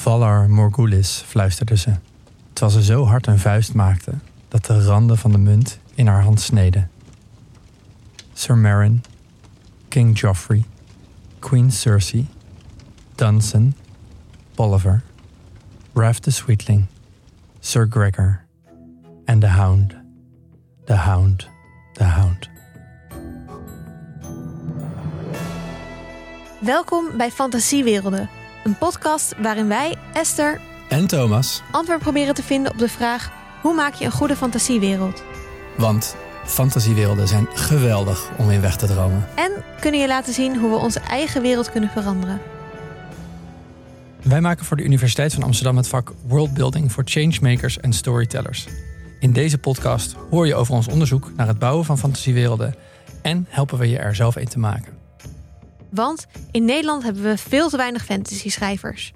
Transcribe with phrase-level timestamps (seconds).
[0.00, 1.94] Valar Morgulis, fluisterde ze,
[2.52, 4.12] terwijl ze zo hard een vuist maakte
[4.48, 6.90] dat de randen van de munt in haar hand sneden.
[8.32, 9.02] Sir Meryn,
[9.88, 10.64] King Joffrey,
[11.38, 12.28] Queen Cersei,
[13.14, 13.76] Dunsen,
[14.54, 15.02] Bolivar,
[15.94, 16.86] Ralph the Sweetling,
[17.58, 18.44] Sir Gregor
[19.24, 19.94] en de Hound.
[20.84, 21.48] De Hound,
[21.92, 22.48] de Hound.
[26.60, 28.28] Welkom bij Fantasiewerelden,
[28.64, 33.30] een podcast waarin wij, Esther, En Thomas, antwoord proberen te vinden op de vraag:
[33.62, 35.22] hoe maak je een goede fantasiewereld?
[35.80, 39.26] want fantasiewerelden zijn geweldig om in weg te dromen.
[39.34, 42.40] En kunnen je laten zien hoe we onze eigen wereld kunnen veranderen.
[44.22, 48.66] Wij maken voor de Universiteit van Amsterdam het vak Worldbuilding voor changemakers en storytellers.
[49.20, 52.74] In deze podcast hoor je over ons onderzoek naar het bouwen van fantasiewerelden
[53.22, 54.99] en helpen we je er zelf een te maken.
[55.92, 59.12] Want in Nederland hebben we veel te weinig fantasy-schrijvers.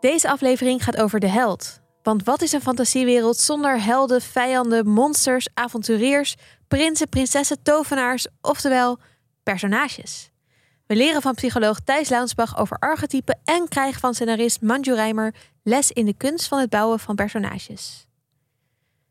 [0.00, 1.80] Deze aflevering gaat over de held.
[2.02, 6.34] Want wat is een fantasiewereld zonder helden, vijanden, monsters, avonturiers,
[6.68, 8.98] prinsen, prinsessen, tovenaars, oftewel
[9.42, 10.30] personages?
[10.86, 15.90] We leren van psycholoog Thijs Launsbach over archetypen en krijgen van scenarist Manju Rijmer les
[15.90, 18.06] in de kunst van het bouwen van personages.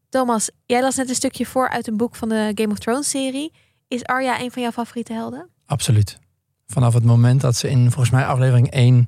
[0.09, 3.09] Thomas, jij las net een stukje voor uit een boek van de Game of Thrones
[3.09, 3.53] serie.
[3.92, 5.50] Is Arya een van jouw favoriete helden?
[5.66, 6.20] Absoluut.
[6.67, 9.08] Vanaf het moment dat ze in volgens mij aflevering 1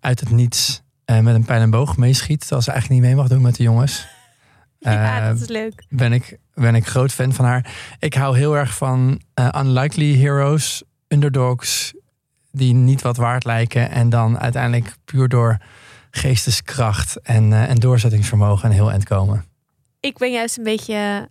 [0.00, 3.20] uit het niets eh, met een pijl en boog meeschiet, terwijl ze eigenlijk niet mee
[3.20, 4.06] mag doen met de jongens.
[4.78, 5.84] ja, Eh, dat is leuk.
[5.88, 7.74] ben ik, ben ik groot fan van haar.
[7.98, 11.92] Ik hou heel erg van eh, unlikely heroes, underdogs,
[12.50, 13.90] die niet wat waard lijken.
[13.90, 15.58] En dan uiteindelijk puur door
[16.10, 19.44] geesteskracht en, en doorzettingsvermogen een heel eind komen.
[20.00, 21.28] Ik ben juist een beetje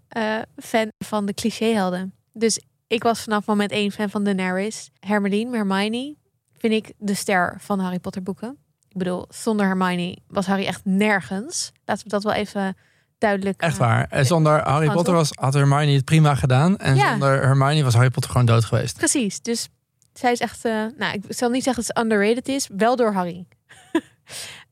[0.58, 2.14] fan van de clichéhelden.
[2.34, 2.59] Dus
[2.92, 4.89] ik was vanaf moment één fan van Daenerys.
[5.00, 6.16] Hermeline, Hermione,
[6.58, 8.58] vind ik de ster van Harry Potter boeken.
[8.89, 11.72] Ik bedoel, zonder Hermione was Harry echt nergens.
[11.86, 12.75] Laten we dat wel even
[13.18, 13.62] duidelijk...
[13.62, 14.07] Echt eh, waar.
[14.09, 16.78] En zonder Harry Potter was, had Hermione het prima gedaan.
[16.78, 17.09] En Ja.
[17.09, 18.97] zonder Hermione was Harry Potter gewoon dood geweest.
[18.97, 19.68] Precies, dus
[20.13, 20.66] zij is echt...
[20.66, 22.69] eh, nou, ik zal niet zeggen dat ze underrated is.
[22.78, 23.46] Wel door Harry.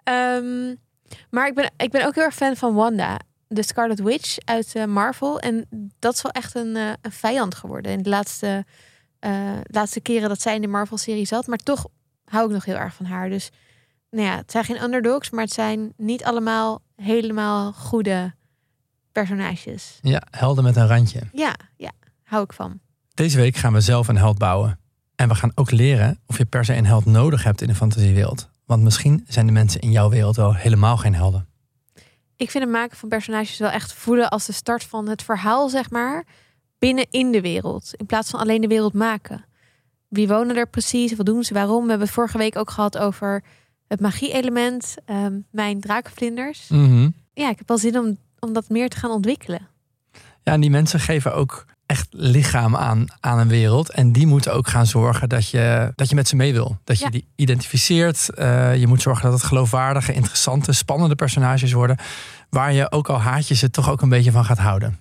[0.03, 0.75] Ehm,
[1.29, 3.19] maar ik ben, ik ben ook heel erg fan van Wanda.
[3.51, 5.39] De Scarlet Witch uit eh, Marvel.
[5.39, 5.67] En
[5.99, 7.91] dat is wel echt een, eh, een vijand geworden.
[7.91, 8.65] In de laatste,
[9.19, 11.47] eh, laatste keren dat zij in de Marvel-serie zat.
[11.47, 11.87] Maar toch
[12.25, 13.29] hou ik nog heel erg van haar.
[13.29, 13.49] Dus
[14.09, 15.29] nou ja, het zijn geen underdogs.
[15.29, 18.33] Maar het zijn niet allemaal helemaal goede
[19.11, 19.99] personages.
[20.01, 21.21] Ja, helden met een randje.
[21.31, 21.91] Ja, ja,
[22.23, 22.79] hou ik van.
[23.13, 24.79] Deze week gaan we zelf een held bouwen.
[25.16, 27.75] En we gaan ook leren of je per se een held nodig hebt in een
[27.75, 28.49] fantasiewereld.
[28.66, 31.48] Want misschien zijn de mensen in jouw wereld wel helemaal geen helden.
[32.39, 35.69] Ik vind het maken van personages wel echt voelen als de start van het verhaal,
[35.69, 36.23] zeg maar,
[36.77, 37.91] binnen in de wereld.
[37.95, 39.45] In plaats van alleen de wereld maken.
[40.07, 41.16] Wie wonen er precies?
[41.16, 41.53] Wat doen ze?
[41.53, 41.83] Waarom?
[41.83, 43.44] We hebben het vorige week ook gehad over
[43.88, 46.67] het magie-element, ehm, mijn drakenvlinders.
[46.67, 47.09] Mhm.
[47.33, 49.67] Ja, ik heb wel zin om, om dat meer te gaan ontwikkelen.
[50.44, 53.89] Ja, en die mensen geven ook echt lichaam aan, aan een wereld.
[53.91, 56.77] En die moeten ook gaan zorgen dat je, dat je met ze mee wil.
[56.83, 57.09] Dat je Ja.
[57.11, 58.29] die identificeert.
[58.33, 61.97] Eh, je moet zorgen dat het geloofwaardige, interessante, spannende personages worden.
[62.49, 64.99] Waar je ook al haat je ze toch ook een beetje van gaat houden.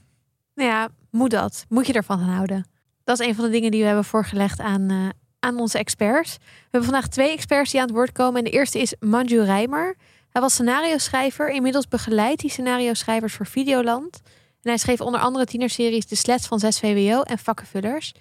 [0.54, 1.64] Nou ja, moet dat?
[1.68, 2.66] Moet je ervan gaan houden?
[3.04, 4.96] Dat is een van de dingen die we hebben voorgelegd aan, eh,
[5.40, 6.36] aan onze experts.
[6.36, 8.38] We hebben vandaag twee experts die aan het woord komen.
[8.38, 9.96] En de eerste is Manju Rijmer.
[10.30, 11.50] Hij was scenario-schrijver.
[11.50, 14.20] Inmiddels begeleidt hij scenario-schrijvers voor Videoland.
[14.68, 18.14] Hij schreef onder andere tienerseries De Sleds van 6 VWO en Vakkenvullers.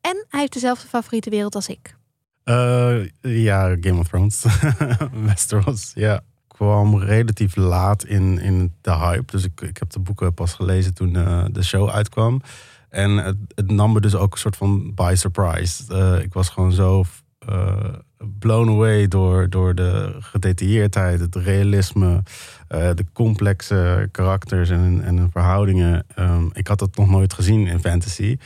[0.00, 1.96] En hij heeft dezelfde favoriete wereld als ik.
[2.44, 4.44] Eh, ja, Game of Thrones.
[5.26, 6.20] Westeros, ja.
[6.48, 9.32] kwam relatief laat in, in de hype.
[9.32, 12.40] Dus ik, ik heb de boeken pas gelezen toen eh, de show uitkwam.
[12.88, 15.94] En het, het nam me dus ook een soort van by surprise.
[15.94, 17.04] Eh, ik was gewoon zo
[18.38, 22.22] blown away door, door de gedetailleerdheid, het realisme,
[22.68, 26.04] eh, de complexe karakters en, en verhoudingen.
[26.14, 28.38] Ehm, ik had dat nog nooit gezien in fantasy.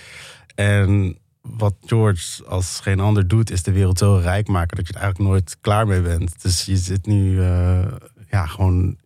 [0.55, 4.93] En wat George als geen ander doet, is de wereld zo rijk maken dat je
[4.93, 6.43] er eigenlijk nooit klaar mee bent.
[6.43, 7.87] Dus je zit nu eh,
[8.31, 8.97] ja, gewoon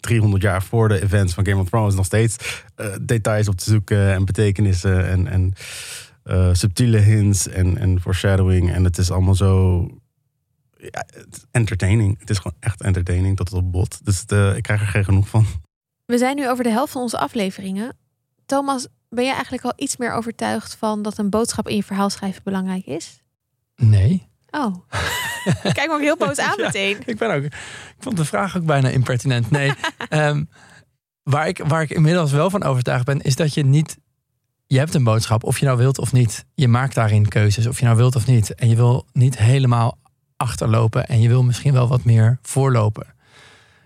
[0.00, 3.70] 300 jaar voor de events van Game of Thrones nog steeds eh, details op te
[3.70, 5.52] zoeken en betekenissen en, en
[6.52, 8.72] subtiele hints en, en foreshadowing.
[8.72, 9.86] En het is allemaal zo
[10.78, 12.18] ja, het is entertaining.
[12.18, 14.04] Het is gewoon echt entertaining tot het op bot.
[14.04, 15.46] Dus het, eh, ik krijg er geen genoeg van.
[16.06, 17.96] We zijn nu over de helft van onze afleveringen.
[18.46, 22.10] Thomas, ben je eigenlijk al iets meer overtuigd van dat een boodschap in je verhaal
[22.10, 23.22] schrijven belangrijk is?
[23.76, 24.26] Nee.
[24.50, 24.74] Oh.
[25.62, 26.64] Kijk me ook heel boos aan Ja.
[26.64, 26.98] meteen.
[27.04, 27.52] Ik, ben ook, ik
[27.98, 29.50] vond de vraag ook bijna impertinent.
[29.50, 29.72] Nee,
[30.08, 30.44] ehm,
[31.22, 33.98] waar, ik, waar ik inmiddels wel van overtuigd ben, is dat je niet.
[34.66, 36.44] Je hebt een boodschap, of je nou wilt of niet.
[36.54, 38.54] Je maakt daarin keuzes, of je nou wilt of niet.
[38.54, 39.98] En je wil niet helemaal
[40.38, 43.06] achterlopen en je wil misschien wel wat meer voorlopen.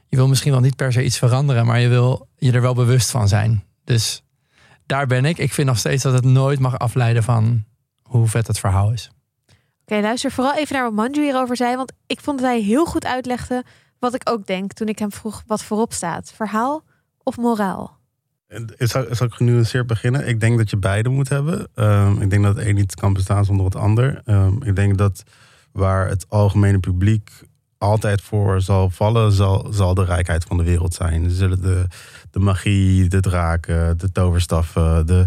[0.09, 2.75] Je wil misschien wel niet per se iets veranderen, maar je wil je er wel
[2.75, 3.65] bewust van zijn.
[3.85, 4.23] Dus
[4.87, 5.39] daar ben ik.
[5.39, 7.65] Ik vind nog steeds dat het nooit mag afleiden van
[8.03, 9.11] hoe vet het verhaal is.
[9.83, 12.85] Oké, luister vooral even naar wat Manju hierover zei, want ik vond dat hij heel
[12.85, 13.65] goed uitlegde
[13.99, 16.85] wat ik ook denk toen ik hem vroeg wat voorop staat: verhaal
[17.23, 18.01] of moraal.
[18.79, 20.29] Zal, zal ik genuanceerd beginnen?
[20.29, 21.69] Ik denk dat je beide moet hebben.
[21.75, 24.23] Um, ik denk dat het een niet kan bestaan zonder het ander.
[24.25, 25.23] Um, ik denk dat
[25.73, 27.31] waar het algemene publiek
[27.79, 31.31] altijd voor zal vallen, zal, zal de rijkheid van de wereld zijn.
[31.31, 31.87] Zullen de,
[32.31, 35.27] de magie, de draken, de toverstaffen, de,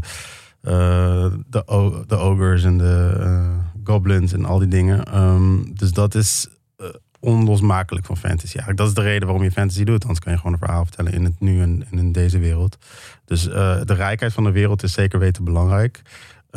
[0.61, 3.47] uh, de, de ogres en de uh,
[3.83, 5.17] goblins en al die dingen.
[5.21, 6.47] Um, dus dat is
[6.77, 6.87] uh,
[7.19, 8.57] onlosmakelijk van fantasy.
[8.75, 10.01] Dat is de reden waarom je fantasy doet.
[10.01, 12.77] Anders kan je gewoon een verhaal vertellen in het nu en in deze wereld.
[13.25, 16.01] Dus de rijkheid van de wereld is zeker weten belangrijk.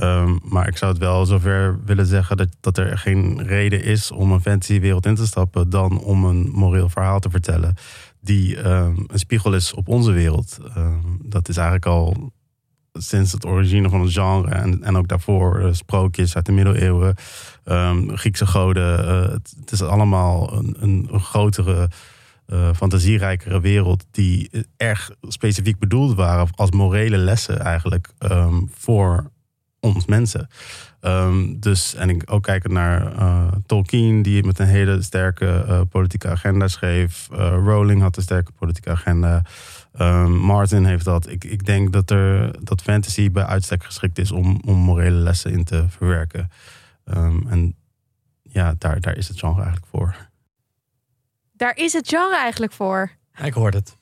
[0.03, 4.11] Um, maar ik zou het wel zover willen zeggen dat, dat er geen reden is
[4.11, 7.75] om een fantasywereld in te stappen dan om een moreel verhaal te vertellen
[8.21, 10.59] die um, een spiegel is op onze wereld.
[10.77, 12.33] Um, dat is eigenlijk al
[12.93, 17.15] sinds het origine van het genre en, en ook daarvoor uh, sprookjes uit de middeleeuwen,
[18.07, 19.05] Griekse goden.
[19.05, 21.91] Uh, het, is allemaal een, een, grotere,
[22.47, 28.09] uh, fantasierijkere wereld die erg specifiek bedoeld waren als morele lessen eigenlijk
[28.71, 29.31] voor
[29.81, 30.49] ons mensen.
[31.01, 35.81] Um, dus, en ik ook kijken naar uh, Tolkien, die met een hele sterke uh,
[35.91, 37.29] politieke agenda schreef.
[37.33, 39.45] Uh, Rowling had een sterke politieke agenda.
[40.01, 41.29] Um, Martin heeft dat.
[41.29, 45.53] Ik, ik denk dat, er, dat fantasy bij uitstek geschikt is om, om morele lessen
[45.53, 46.51] in te verwerken.
[47.05, 47.77] Um, en
[48.43, 50.17] ja, daar, daar is het genre eigenlijk voor.
[51.53, 53.11] Daar is het genre eigenlijk voor.
[53.43, 53.97] Ik hoor het.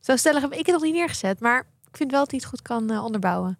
[0.00, 2.48] Zo stellig heb ik het nog niet neergezet, maar ik vind wel dat hij het
[2.48, 3.58] goed kan onderbouwen.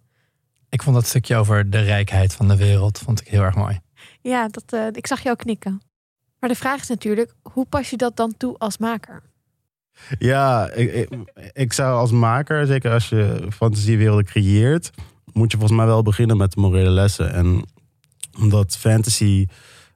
[0.71, 3.79] Ik vond dat stukje over de rijkheid van de wereld vond ik heel erg mooi.
[4.21, 5.81] Ja, dat, uh, ik zag jou knikken.
[6.39, 9.21] Maar de vraag is natuurlijk, hoe pas je dat dan toe als maker?
[10.19, 11.09] Ja, ik, ik,
[11.53, 14.91] ik zou als maker, zeker als je fantasiewerelden creëert,
[15.33, 17.33] moet je volgens mij wel beginnen met de morele lessen.
[17.33, 17.65] En
[18.39, 19.47] omdat fantasy,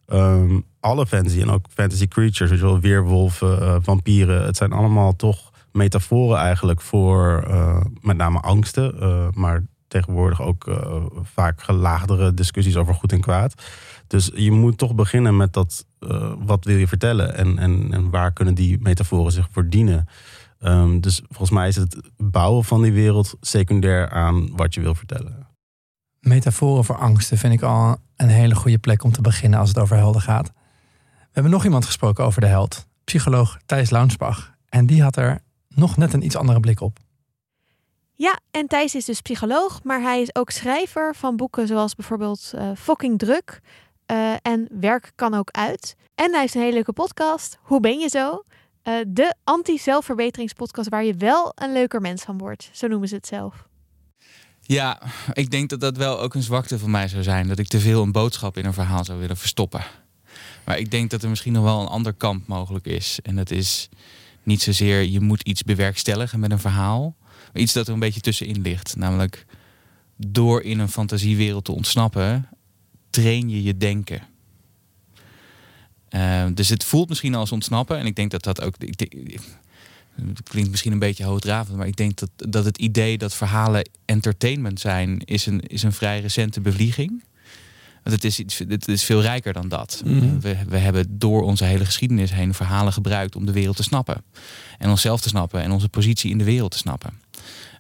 [0.08, 4.72] um, alle fantasy en ook fantasy creatures, weet je wel, weerwolven, uh, vampieren, het zijn
[4.72, 9.64] allemaal toch metaforen eigenlijk voor uh, met name angsten, uh, maar
[9.96, 13.64] tegenwoordig ook uh, vaak gelaagdere discussies over goed en kwaad.
[14.08, 18.10] Dus je moet toch beginnen met dat, uh, wat wil je vertellen en, en, en
[18.10, 20.08] waar kunnen die metaforen zich voor dienen.
[20.60, 24.96] Um, dus volgens mij is het bouwen van die wereld secundair aan wat je wil
[24.96, 25.48] vertellen.
[26.20, 29.80] Metaforen voor angsten vind ik al een hele goede plek om te beginnen als het
[29.80, 30.48] over helden gaat.
[30.48, 34.54] We hebben nog iemand gesproken over de held, psycholoog Thijs Launsbach.
[34.70, 37.00] En die had er nog net een iets andere blik op.
[38.18, 42.52] Ja, en Thijs is dus psycholoog, maar hij is ook schrijver van boeken zoals bijvoorbeeld
[42.56, 43.62] uh, Fucking Druk
[44.12, 45.96] uh, en Werk kan ook uit.
[46.16, 48.44] En hij heeft een hele leuke podcast, Hoe ben je zo?
[48.84, 52.70] Uh, de anti-zelfverbeteringspodcast waar je wel een leuker mens van wordt.
[52.74, 53.68] Zo noemen ze het zelf.
[54.62, 55.02] Ja,
[55.34, 57.48] ik denk dat dat wel ook een zwakte van mij zou zijn.
[57.48, 59.84] Dat ik te veel een boodschap in een verhaal zou willen verstoppen.
[60.66, 63.20] Maar ik denk dat er misschien nog wel een ander kamp mogelijk is.
[63.24, 63.90] En dat is
[64.44, 67.16] niet zozeer je moet iets bewerkstelligen met een verhaal
[67.56, 68.96] iets dat er een beetje tussenin ligt.
[68.96, 69.46] Namelijk
[70.18, 72.50] door in een fantasiewereld te ontsnappen,
[73.10, 74.22] train je je denken.
[76.10, 77.98] Uh, dus het voelt misschien als ontsnappen.
[77.98, 78.76] En ik denk dat dat ook.
[78.78, 79.00] Ik,
[80.16, 83.90] het klinkt misschien een beetje hoogdravend, maar ik denk dat, dat het idee dat verhalen
[84.06, 87.24] entertainment zijn, is een, is een vrij recente bevlieging.
[88.04, 90.02] Want het is, iets, het is veel rijker dan dat.
[90.06, 90.42] Mm.
[90.42, 94.24] We, we hebben door onze hele geschiedenis heen verhalen gebruikt om de wereld te snappen.
[94.78, 97.20] En onszelf te snappen en onze positie in de wereld te snappen.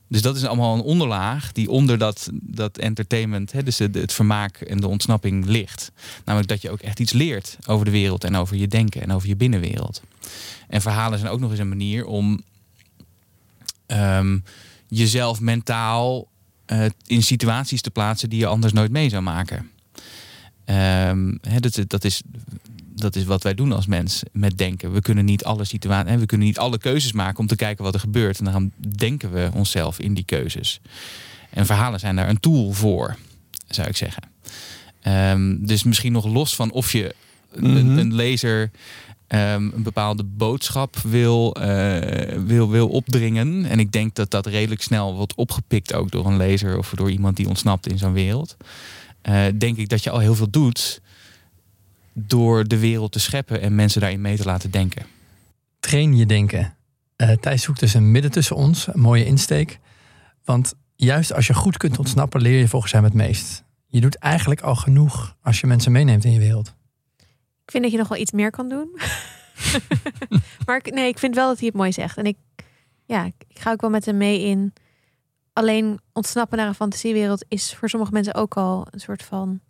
[0.07, 4.57] Dus dat is allemaal een onderlaag die onder dat, dat entertainment, hè, dus het, vermaak
[4.57, 5.91] en de ontsnapping ligt.
[6.25, 9.11] Namelijk dat je ook echt iets leert over de wereld en over je denken en
[9.11, 10.01] over je binnenwereld.
[10.67, 12.41] En verhalen zijn ook nog eens een manier om
[13.87, 14.43] um,
[14.87, 16.27] jezelf mentaal
[16.67, 19.69] uh, in situaties te plaatsen die je anders nooit mee zou maken.
[20.65, 22.21] Um, hè, dat, dat is
[22.95, 24.91] dat is wat wij doen als mens met denken.
[24.93, 27.83] We kunnen niet alle situaties en we kunnen niet alle keuzes maken om te kijken
[27.83, 28.39] wat er gebeurt.
[28.39, 30.79] En dan denken we onszelf in die keuzes.
[31.49, 33.15] En verhalen zijn daar een tool voor,
[33.67, 34.23] zou ik zeggen.
[35.07, 37.15] Um, dus misschien nog los van of je
[37.51, 38.15] een, een mhm.
[38.15, 38.71] lezer
[39.27, 41.99] um, een bepaalde boodschap wil, uh,
[42.45, 43.65] wil, wil opdringen.
[43.65, 47.11] En ik denk dat dat redelijk snel wordt opgepikt ook door een lezer of door
[47.11, 48.57] iemand die ontsnapt in zo'n wereld.
[49.29, 51.01] Uh, denk ik dat je al heel veel doet
[52.17, 55.05] door de wereld te scheppen en mensen daarin mee te laten denken.
[55.79, 56.75] Train je denken.
[57.17, 59.79] Uh, Thijs zoekt dus een midden tussen ons, een mooie insteek.
[60.43, 63.63] Want juist als je goed kunt ontsnappen, leer je volgens hem het meest.
[63.87, 66.73] Je doet eigenlijk al genoeg als je mensen meeneemt in je wereld.
[67.63, 68.99] Ik vind dat je nog wel iets meer kan doen.
[70.65, 72.17] maar ik, nee, ik vind wel dat hij het mooi zegt.
[72.17, 72.37] En ik,
[73.05, 74.73] ja, ik, ik ga ook wel met hem mee in.
[75.53, 79.61] Alleen ontsnappen naar een fantasiewereld is voor sommige mensen ook al een soort van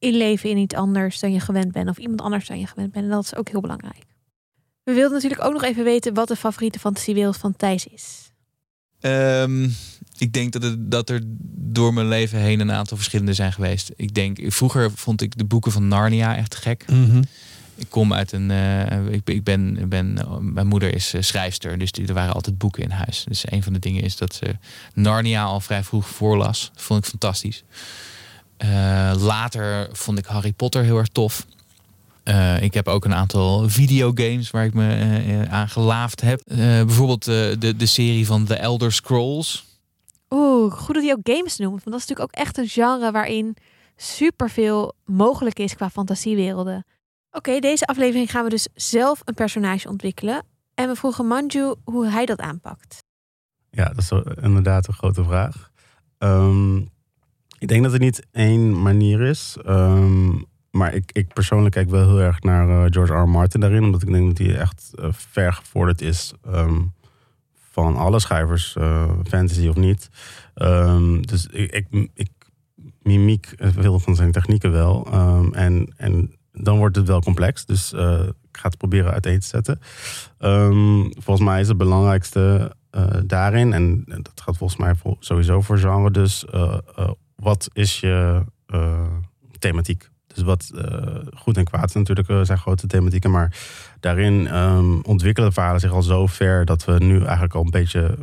[0.00, 1.88] inleven in iets anders dan je gewend bent.
[1.88, 3.04] Of iemand anders dan je gewend bent.
[3.04, 4.04] En dat is ook heel belangrijk.
[4.82, 8.30] We wilden natuurlijk ook nog even weten wat de favoriete fantasiewereld van Thijs is.
[9.00, 9.68] Ehm,
[10.18, 11.20] ik denk dat, het, dat er
[11.56, 13.90] door mijn leven heen een aantal verschillende zijn geweest.
[13.96, 16.84] Ik denk, vroeger vond ik de boeken van Narnia echt gek.
[17.74, 18.50] Ik kom uit een.
[18.50, 20.18] eh, ik, ik ben, ik ben.
[20.40, 23.24] Mijn moeder is eh, schrijfster, dus die, er waren altijd boeken in huis.
[23.28, 24.56] Dus een van de dingen is dat ze
[24.94, 26.70] Narnia al vrij vroeg voorlas.
[26.74, 27.62] Dat vond ik fantastisch.
[28.60, 31.46] Eh, later vond ik Harry Potter heel erg tof.
[32.22, 36.40] Eh, ik heb ook een aantal videogames waar ik me eh, eh, aan gelaafd heb.
[36.40, 39.64] Eh, bijvoorbeeld eh, de, de serie van The Elder Scrolls.
[40.30, 41.84] Oeh, goed dat hij ook games noemt.
[41.84, 43.56] Want dat is natuurlijk ook echt een genre waarin
[43.96, 46.84] superveel mogelijk is qua fantasiewerelden.
[47.32, 50.42] Oké, deze aflevering gaan we dus zelf een personage ontwikkelen.
[50.74, 52.98] En we vroegen Manju hoe hij dat aanpakt.
[53.70, 54.10] Ja, dat is
[54.42, 55.70] inderdaad een grote vraag.
[56.18, 56.80] Ehm,
[57.60, 59.56] ik denk dat er niet één manier is.
[59.64, 60.30] Ehm,
[60.70, 63.28] maar ik, ik persoonlijk kijk wel heel erg naar eh, George R.
[63.28, 63.82] Martin daarin.
[63.82, 66.80] Omdat ik denk dat hij echt eh, ver gevorderd is ehm,
[67.70, 70.10] van alle schrijvers, eh, fantasy of niet.
[70.54, 72.30] Ehm, dus ik, ik, ik
[73.02, 75.06] mimiek veel van zijn technieken wel.
[75.52, 77.64] En, en dan wordt het wel complex.
[77.64, 79.80] Dus ik ga het proberen uiteen te zetten.
[81.18, 82.74] Volgens mij is het belangrijkste
[83.26, 86.78] daarin, en dat gaat volgens mij sowieso voor genre, dus eh,
[87.40, 89.06] wat is je eh,
[89.58, 90.08] thematiek?
[90.26, 93.56] Dus wat eh, goed en kwaad natuurlijk eh, zijn grote thematieken, maar
[94.00, 98.18] daarin ehm, ontwikkelen verhalen zich al zo ver dat we nu eigenlijk al een beetje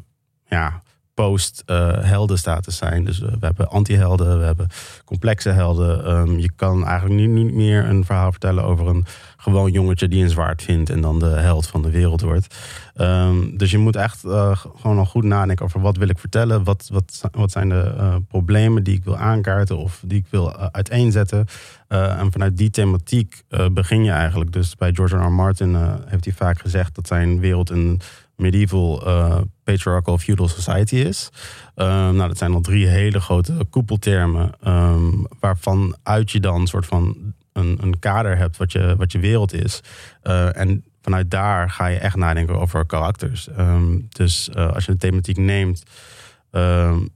[0.46, 0.82] ja,
[1.18, 3.06] post-heldenstatus zijn.
[3.06, 4.68] Dus eh, we hebben anti-helden, we hebben
[5.06, 6.06] complexe helden.
[6.06, 9.06] Ehm, je kan eigenlijk nu niet meer een verhaal vertellen over een
[9.38, 12.56] gewoon jongetje die een zwaard vindt en dan de held van de wereld wordt.
[12.96, 16.64] Ehm, dus je moet echt eh, gewoon al goed nadenken over wat wil ik vertellen,
[16.64, 20.58] wat, wat, wat zijn de eh, problemen die ik wil aankaarten of die ik wil
[20.58, 21.46] uiteenzetten.
[21.88, 24.52] En vanuit die thematiek begin je eigenlijk.
[24.54, 25.20] Dus bij George R.
[25.20, 25.32] R.
[25.32, 28.02] Martin heeft hij vaak gezegd dat zijn wereld een
[28.38, 31.30] medieval eh, patriarchal feudal society is.
[31.76, 36.68] Ehm, nou, dat zijn al drie hele grote koepeltermen, ehm, waarvan uit je dan een
[36.68, 39.82] soort van een, een kader hebt wat je, wat je wereld is.
[40.22, 43.48] Eh, en vanuit daar ga je echt nadenken over karakters.
[43.50, 45.84] Ehm, dus eh, als je de thematiek neemt,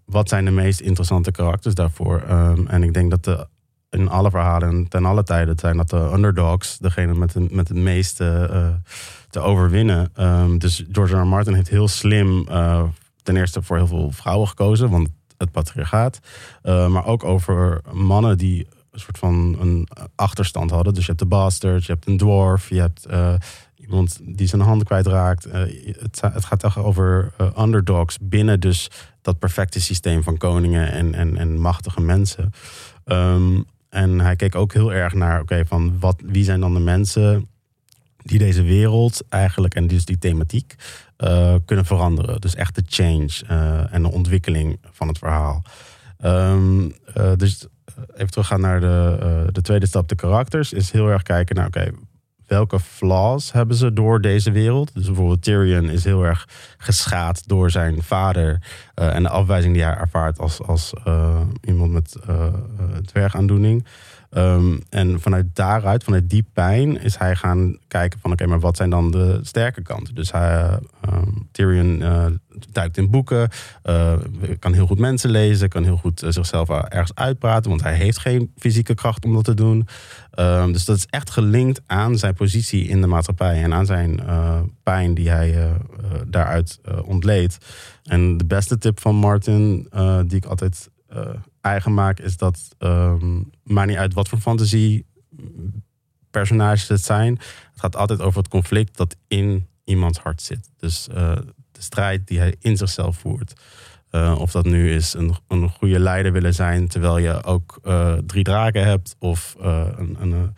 [0.06, 2.22] wat zijn de meest interessante karakters daarvoor?
[2.68, 3.48] En ik denk dat de,
[3.92, 7.78] in alle verhalen ten alle tijden zijn dat de underdogs, degene met, de, met het
[7.78, 8.68] meeste eh,
[9.30, 10.10] te overwinnen.
[10.14, 11.28] Ehm, dus George R.
[11.28, 12.84] Martin heeft heel slim eh,
[13.24, 16.20] ten eerste voor heel veel vrouwen gekozen, want het patriarchaat.
[16.62, 20.94] Eh, maar ook over mannen die een soort van een achterstand hadden.
[20.94, 23.08] Dus je hebt de bastard, je hebt een dwarf, je hebt
[23.76, 25.44] iemand die zijn hand kwijtraakt.
[25.44, 28.90] Het, het gaat echt over underdogs binnen dus
[29.22, 32.52] dat perfecte systeem van koningen en, en, en machtige mensen.
[33.06, 36.80] Ehm, en hij keek ook heel erg naar, oké, van wat, wie zijn dan de
[36.80, 37.50] mensen
[38.24, 40.76] die deze wereld eigenlijk en dus die thematiek
[41.18, 42.42] eh, kunnen veranderen.
[42.42, 45.64] Dus echt de change eh, en de ontwikkeling van het verhaal.
[46.18, 47.68] Ehm, eh, dus
[48.14, 51.92] even teruggaan naar de, de tweede stap, de karakters, is heel erg kijken naar, oké,
[52.52, 54.94] welke flaws hebben ze door deze wereld?
[54.94, 58.62] Dus bijvoorbeeld Tyrion is heel erg geschaad door zijn vader
[58.94, 62.46] eh, en de afwijzing die hij ervaart als, als eh, iemand met eh,
[63.06, 63.86] dwergaandoening.
[64.32, 68.78] Ehm, en vanuit daaruit, vanuit die pijn, is hij gaan kijken van oké, maar wat
[68.78, 70.16] zijn dan de sterke kanten?
[70.16, 72.26] Dus hij, eh, ehm, Tyrion eh,
[72.72, 73.50] duikt in boeken,
[73.84, 74.14] eh,
[74.60, 78.20] kan heel goed mensen lezen, kan heel goed eh, zichzelf ergens uitpraten, want hij heeft
[78.20, 79.88] geen fysieke kracht om dat te doen.
[80.32, 84.20] Ehm, dus dat is echt gelinkt aan zijn positie in de maatschappij en aan zijn
[84.84, 85.78] pijn die hij
[86.28, 87.58] daaruit ontleed.
[88.04, 89.90] En de beste tip van Martin,
[90.28, 90.90] die ik altijd
[91.62, 92.76] eigen maak, is dat
[93.64, 95.06] maakt niet uit wat voor fantasie
[96.32, 97.34] personages het zijn.
[97.72, 100.70] Het gaat altijd over het conflict dat in iemands hart zit.
[100.78, 101.36] Dus eh,
[101.72, 103.54] de strijd die hij in zichzelf voert.
[104.10, 108.14] Eh, of dat nu is een, een goede leider willen zijn terwijl je ook eh,
[108.14, 109.16] drie draken hebt.
[109.20, 110.56] Of een, een,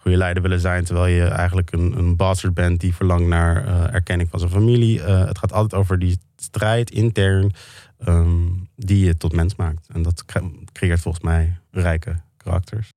[0.00, 4.30] goede leider willen zijn terwijl je eigenlijk een, een bastard bent die verlangt naar erkenning
[4.30, 5.00] van zijn familie.
[5.00, 7.52] Het gaat altijd over die strijd intern
[7.98, 9.86] ehm, die je tot mens maakt.
[9.92, 12.88] En dat cre- creëert volgens mij rijke karakters.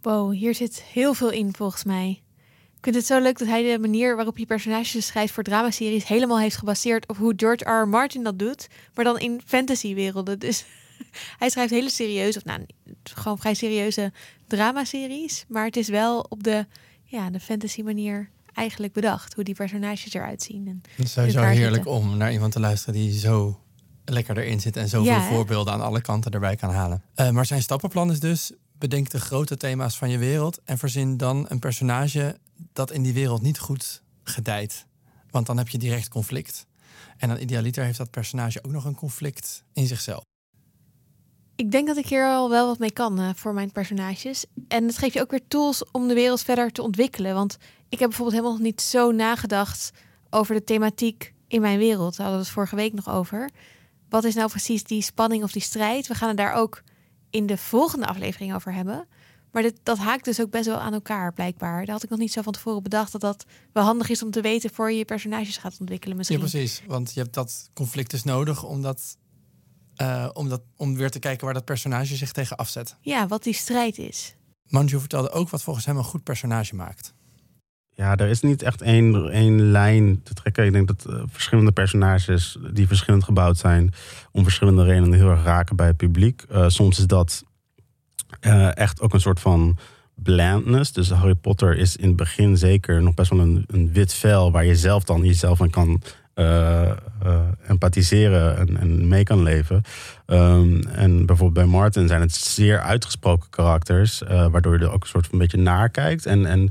[0.00, 2.22] Wow, hier zit heel veel in volgens mij.
[2.76, 6.06] Ik vind het zo leuk dat hij de manier waarop hij personages schrijft voor dramaseries
[6.06, 7.82] helemaal heeft gebaseerd op hoe George R.
[7.82, 7.88] R.
[7.88, 10.38] Martin dat doet, maar dan in fantasywerelden.
[10.38, 10.64] Dus
[11.38, 12.66] hij schrijft hele serieuze, of nou,
[13.02, 14.12] gewoon vrij serieuze
[14.46, 15.44] dramaseries.
[15.48, 16.66] Maar het is wel op de,
[17.04, 19.34] ja, de fantasy manier eigenlijk bedacht.
[19.34, 20.66] Hoe die personages eruit zien.
[20.68, 21.92] En Het is sowieso heerlijk zitten.
[21.92, 23.60] om naar iemand te luisteren die zo
[24.12, 27.02] lekker erin zit en zoveel Ja, voorbeelden aan alle kanten erbij kan halen.
[27.14, 31.16] Eh, maar zijn stappenplan is dus: bedenk de grote thema's van je wereld en verzin
[31.16, 32.38] dan een personage
[32.72, 34.86] dat in die wereld niet goed gedijt.
[35.30, 36.66] Want dan heb je direct conflict.
[37.16, 40.24] En dan idealiter heeft dat personage ook nog een conflict in zichzelf.
[41.56, 44.44] Ik denk dat ik hier al wel wat mee kan eh, voor mijn personages.
[44.68, 47.34] En het geeft je ook weer tools om de wereld verder te ontwikkelen.
[47.34, 47.56] Want
[47.88, 49.90] ik heb bijvoorbeeld helemaal nog niet zo nagedacht
[50.30, 52.16] over de thematiek in mijn wereld.
[52.16, 53.50] Daar hadden we het vorige week nog over.
[54.10, 56.06] Wat is nou precies die spanning of die strijd?
[56.06, 56.82] We gaan het daar ook
[57.30, 59.08] in de volgende aflevering over hebben.
[59.52, 61.84] Maar dit, dat haakt dus ook best wel aan elkaar, blijkbaar.
[61.84, 64.30] Daar had ik nog niet zo van tevoren bedacht dat dat wel handig is om
[64.30, 66.38] te weten voor je je personages gaat ontwikkelen Ja, misschien.
[66.38, 66.82] precies.
[66.86, 69.16] Want je hebt dat conflict dus nodig om, dat,
[69.94, 72.96] eh, om, dat, om weer te kijken waar dat personage zich tegen afzet.
[73.00, 74.34] Ja, wat die strijd is.
[74.66, 77.14] Manju vertelde ook wat volgens hem een goed personage maakt.
[78.00, 80.64] Ja, er is niet echt één, één lijn te trekken.
[80.64, 83.92] Ik denk dat eh, verschillende personages die verschillend gebouwd zijn,
[84.32, 86.44] om verschillende redenen heel erg raken bij het publiek.
[86.48, 87.44] Eh, soms is dat
[88.40, 89.78] eh, echt ook een soort van
[90.14, 90.92] blandness.
[90.92, 94.52] Dus Harry Potter is in het begin zeker nog best wel een, een wit vel
[94.52, 96.02] waar je zelf dan jezelf aan kan
[97.66, 99.82] empathiseren en, mee kan leven.
[100.26, 105.08] Ehm, en bijvoorbeeld bij Martin zijn het zeer uitgesproken karakters, waardoor je er ook een
[105.08, 106.26] soort van beetje naar kijkt.
[106.26, 106.70] En, en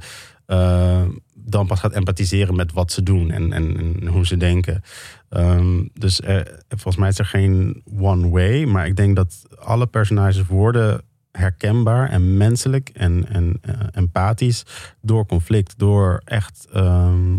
[0.49, 1.03] eh,
[1.33, 4.81] dan pas gaat empathiseren met wat ze doen en, en, en hoe ze denken.
[5.29, 6.21] Ehm, dus
[6.67, 11.01] volgens mij is er geen one way, maar ik denk dat alle personages worden
[11.31, 14.63] herkenbaar en menselijk en, en eh, empathisch
[15.01, 17.37] door conflict, door echt ehm,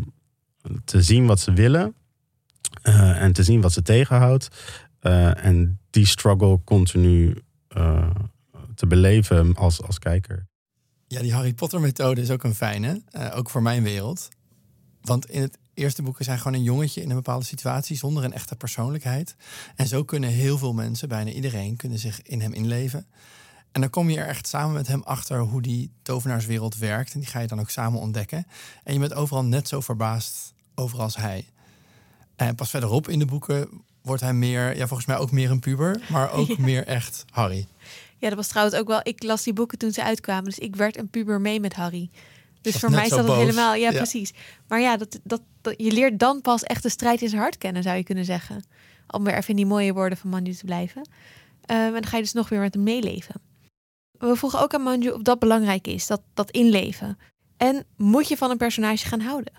[0.85, 1.95] te zien wat ze willen
[2.83, 4.49] eh, en te zien wat ze tegenhoudt
[5.01, 7.43] en die struggle continu
[8.75, 10.49] te beleven als, als kijker.
[11.11, 14.29] Ja, die Harry Potter methode is ook een fijne, eh, ook voor mijn wereld.
[15.03, 18.25] Want in het eerste boek is hij gewoon een jongetje in een bepaalde situatie zonder
[18.25, 19.37] een echte persoonlijkheid.
[19.77, 23.07] En zo kunnen heel veel mensen, bijna iedereen, kunnen zich in hem inleven.
[23.73, 27.15] En dan kom je er echt samen met hem achter hoe die tovenaarswereld werkt.
[27.15, 28.47] En die ga je dan ook samen ontdekken.
[28.85, 31.49] En je bent overal net zo verbaasd over als hij.
[32.37, 33.69] En pas verderop in de boeken
[34.03, 37.67] wordt hij meer, ja, volgens mij ook meer een puber, maar ook meer echt Harry.
[38.21, 39.01] Ja, dat was trouwens ook wel.
[39.03, 42.11] Ik las die boeken toen ze uitkwamen, dus ik werd een puber mee met Harry.
[42.61, 43.75] Dus voor mij is het helemaal.
[43.75, 43.97] Ja, Ja.
[43.97, 44.33] precies.
[44.69, 47.59] Maar ja, dat, dat, dat, je leert dan pas echt de strijd in zijn hart
[47.59, 48.65] kennen, zou je kunnen zeggen.
[49.11, 51.09] Om weer even in die mooie woorden van Manju te blijven.
[51.65, 53.35] Ehm, en dan ga je dus nog weer met hem meeleven.
[54.19, 57.19] We vroegen ook aan Manju of dat belangrijk is, dat, dat inleven.
[57.57, 59.53] En moet je van een personage gaan houden?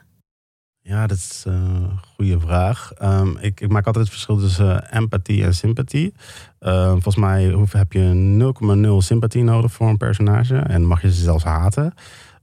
[0.83, 2.91] Ja, dat is eh, een goede vraag.
[2.93, 6.13] Ehm, ik, ik maak altijd het verschil tussen eh, empathie en sympathie.
[6.59, 10.55] Ehm, volgens mij heb je 0,0 sympathie nodig voor een personage.
[10.57, 11.93] En mag je ze zelfs haten.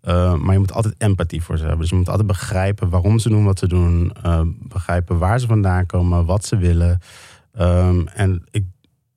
[0.01, 1.81] Ehm, maar je moet altijd empathie voor ze hebben.
[1.81, 4.13] Dus je moet altijd begrijpen waarom ze doen wat ze doen.
[4.69, 7.01] begrijpen waar ze vandaan komen, wat ze willen.
[8.15, 8.65] En ik,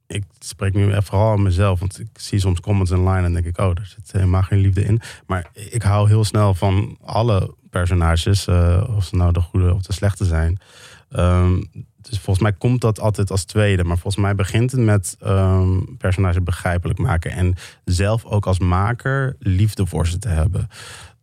[0.07, 1.79] ik spreek nu vooral aan mezelf.
[1.79, 3.59] Want ik zie soms comments online en denk ik...
[3.59, 5.01] oh, er zit helemaal geen liefde in.
[5.25, 9.81] Maar ik hou heel snel van alle personages, eh, of ze nou de goede of
[9.81, 10.59] de slechte zijn.
[11.09, 11.61] Ehm,
[12.01, 13.83] dus volgens mij komt dat altijd als tweede.
[13.83, 17.31] Maar volgens mij begint het met ehm personages begrijpelijk maken.
[17.31, 17.55] En
[17.85, 20.69] zelf ook als maker liefde voor ze te hebben.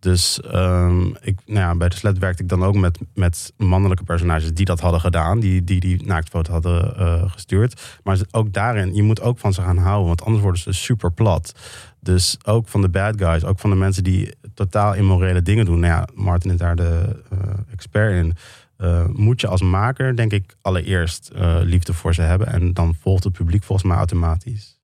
[0.00, 4.04] Dus ehm, ik, nou ja, bij de Slet werkte ik dan ook met, met mannelijke
[4.04, 5.40] personages die dat hadden gedaan.
[5.40, 7.98] Die die, die naaktfoto hadden eh, gestuurd.
[8.04, 10.06] Maar ook daarin, je moet ook van ze gaan houden.
[10.06, 11.54] Want anders worden ze super plat.
[12.00, 15.80] Dus ook van de bad guys, ook van de mensen die totaal immorele dingen doen.
[15.80, 17.38] Nou ja, Martin is daar de eh,
[17.72, 18.36] expert in.
[18.76, 21.30] Eh, moet je als maker, denk ik, allereerst
[21.62, 22.46] liefde voor ze hebben.
[22.46, 24.78] En dan volgt het publiek volgens mij automatisch.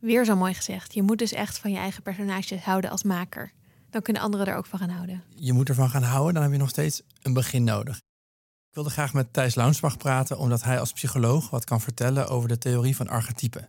[0.00, 0.94] Weer zo mooi gezegd.
[0.94, 3.52] Je moet dus echt van je eigen personages houden als maker.
[3.90, 5.22] Dan kunnen anderen er ook van gaan houden.
[5.34, 7.96] je moet ervan gaan houden, dan heb je nog steeds een begin nodig.
[8.68, 12.48] Ik wilde graag met Thijs Launsbach praten, omdat hij als psycholoog wat kan vertellen over
[12.48, 13.68] de theorie van archetypen.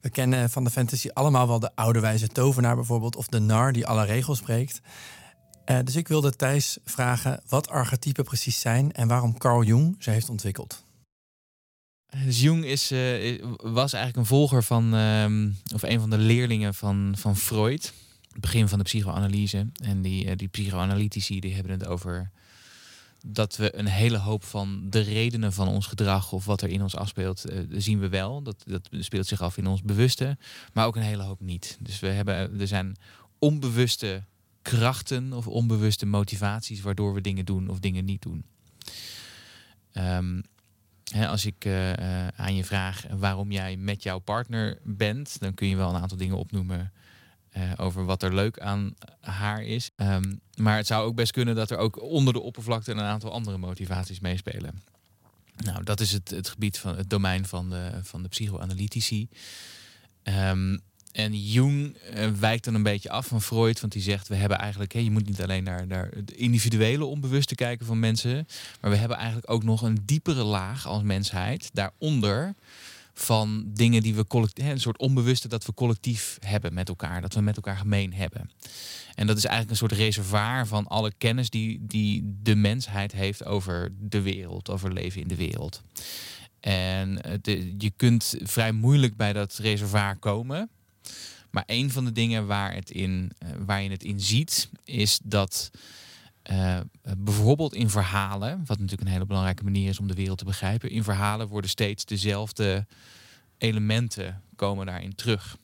[0.00, 3.72] We kennen van de fantasy allemaal wel de oude wijze tovenaar bijvoorbeeld, of de nar
[3.72, 4.80] die alle regels breekt.
[5.64, 10.10] Eh, dus ik wilde Thijs vragen wat archetypen precies zijn en waarom Carl Jung ze
[10.10, 10.84] heeft ontwikkeld.
[12.24, 16.74] Dus Jung is, eh, was eigenlijk een volger van, ehm, of een van de leerlingen
[16.74, 17.92] van, van Freud.
[18.40, 19.66] Begin van de psychoanalyse.
[19.82, 22.30] En die, eh, die psychoanalytici die hebben het over
[23.26, 26.82] dat we een hele hoop van de redenen van ons gedrag of wat er in
[26.82, 28.42] ons afspeelt, eh, zien we wel.
[28.42, 30.38] Dat, dat speelt zich af in ons bewuste,
[30.72, 31.78] maar ook een hele hoop niet.
[31.80, 32.96] Dus we hebben, er zijn
[33.38, 34.24] onbewuste
[34.62, 38.44] krachten of onbewuste motivaties waardoor we dingen doen of dingen niet doen.
[39.92, 40.40] Ehm,
[41.10, 45.68] Hè, als ik eh, aan je vraag waarom jij met jouw partner bent, dan kun
[45.68, 46.92] je wel een aantal dingen opnoemen
[47.50, 49.90] eh, over wat er leuk aan haar is.
[49.96, 53.32] Ehm, maar het zou ook best kunnen dat er ook onder de oppervlakte een aantal
[53.32, 54.82] andere motivaties meespelen.
[55.56, 59.28] Nou, dat is het, het gebied van het domein van de, van de psychoanalytici.
[60.22, 60.76] Ehm,
[61.12, 64.58] en Jung uh, wijkt dan een beetje af van Freud, want die zegt: we hebben
[64.58, 68.46] eigenlijk, hè, je moet niet alleen naar, naar de individuele onbewuste kijken van mensen,
[68.80, 72.54] maar we hebben eigenlijk ook nog een diepere laag als mensheid daaronder
[73.14, 77.34] van dingen die we collectief, een soort onbewuste dat we collectief hebben met elkaar, dat
[77.34, 78.50] we met elkaar gemeen hebben.
[79.14, 83.44] En dat is eigenlijk een soort reservoir van alle kennis die, die de mensheid heeft
[83.44, 85.82] over de wereld, over leven in de wereld.
[86.60, 90.70] En de, je kunt vrij moeilijk bij dat reservoir komen.
[91.50, 95.20] Maar een van de dingen waar, het in, uh, waar je het in ziet, is
[95.22, 95.70] dat
[96.50, 96.80] uh,
[97.18, 100.90] bijvoorbeeld in verhalen, wat natuurlijk een hele belangrijke manier is om de wereld te begrijpen,
[100.90, 102.86] in verhalen worden steeds dezelfde
[103.58, 105.56] elementen komen daarin terug.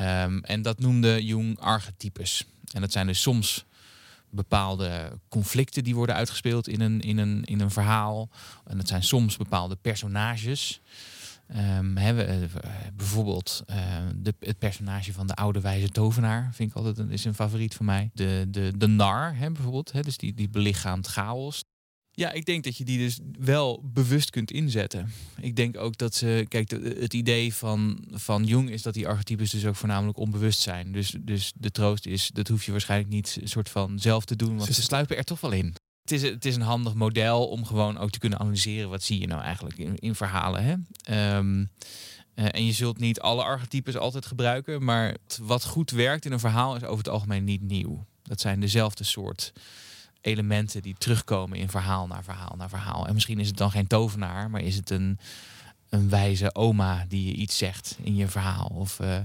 [0.00, 2.44] Um, en dat noemde Jung archetypes.
[2.72, 3.64] En dat zijn dus soms
[4.30, 8.28] bepaalde conflicten die worden uitgespeeld in een, in een, in een verhaal.
[8.64, 10.80] En dat zijn soms bepaalde personages.
[11.50, 13.76] Um, he, we, uh, bijvoorbeeld uh,
[14.16, 17.74] de, het personage van de oude wijze tovenaar vind ik altijd een, is een favoriet
[17.74, 18.10] van mij.
[18.12, 21.64] De, de, de nar, he, bijvoorbeeld, he, dus die, die belichaamt chaos.
[22.10, 25.12] Ja, ik denk dat je die dus wel bewust kunt inzetten.
[25.40, 29.50] Ik denk ook dat ze, kijk, het idee van, van Jung is dat die archetypes
[29.50, 30.92] dus ook voornamelijk onbewust zijn.
[30.92, 34.36] Dus, dus de troost is, dat hoef je waarschijnlijk niet een soort van zelf te
[34.36, 35.74] doen, want ze sluipen er toch wel in.
[36.06, 39.20] Het is, het is een handig model om gewoon ook te kunnen analyseren wat zie
[39.20, 40.64] je nou eigenlijk in, in verhalen.
[40.64, 41.36] Hè?
[41.36, 41.70] Um,
[42.34, 46.40] uh, en je zult niet alle archetypes altijd gebruiken, maar wat goed werkt in een
[46.40, 48.04] verhaal is over het algemeen niet nieuw.
[48.22, 49.52] Dat zijn dezelfde soort
[50.20, 53.06] elementen die terugkomen in verhaal naar verhaal naar verhaal.
[53.06, 55.18] En misschien is het dan geen tovenaar, maar is het een,
[55.88, 58.70] een wijze oma die je iets zegt in je verhaal.
[58.74, 59.18] Of uh,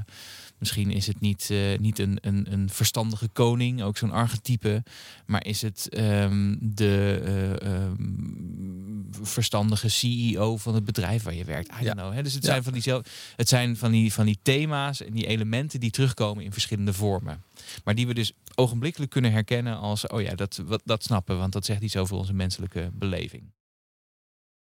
[0.62, 4.84] misschien is het niet, uh, niet een, een, een verstandige koning, ook zo'n archetype,
[5.26, 7.22] maar is het um, de
[7.64, 11.72] uh, um, verstandige CEO van het bedrijf waar je werkt.
[11.82, 12.14] I don't know.
[12.14, 12.24] Hè?
[12.24, 12.50] Dus het ja.
[12.50, 12.94] zijn van die,
[13.36, 17.44] het zijn van die, van die thema's en die elementen die terugkomen in verschillende vormen.
[17.84, 21.54] Maar die we dus ogenblikkelijk kunnen herkennen als, oh ja, dat, wat, dat snappen, want
[21.54, 23.44] dat zegt iets over onze menselijke beleving.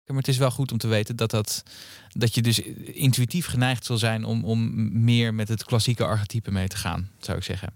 [0.07, 1.63] Maar het is wel goed om te weten dat, dat,
[2.09, 4.71] dat je dus intuïtief geneigd zal zijn om, om
[5.05, 7.75] meer met het klassieke archetype mee te gaan, zou ik zeggen.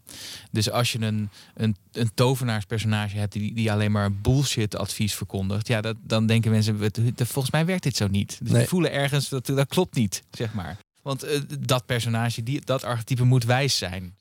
[0.51, 5.69] Dus als je een, een, een tovenaarspersonage hebt die, die alleen maar bullshit advies verkondigt,
[5.69, 8.39] ja, dat, dan denken mensen, volgens mij werkt dit zo niet.
[8.41, 8.59] Dus nee.
[8.59, 10.77] die voelen ergens, dat, dat klopt niet, zeg maar.
[11.03, 14.17] Want uh, dat personage, die, dat archetype moet wijs zijn.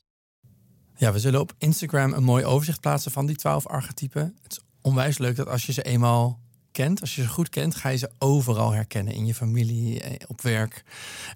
[0.96, 4.36] Ja, we zullen op Instagram een mooi overzicht plaatsen van die twaalf archetypen.
[4.42, 6.40] Het is onwijs leuk dat als je ze eenmaal
[6.76, 9.14] kent, als je ze goed kent, ga je ze overal herkennen.
[9.14, 10.84] In je familie, op werk